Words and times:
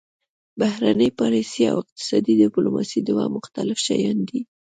بهرنۍ 0.59 1.09
پالیسي 1.19 1.63
او 1.71 1.77
اقتصادي 1.83 2.33
ډیپلوماسي 2.43 2.99
دوه 3.09 3.23
مختلف 3.35 3.77
شیان 3.85 4.17
دي 4.29 4.39